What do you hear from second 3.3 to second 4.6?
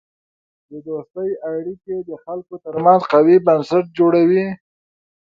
بنسټ جوړوي.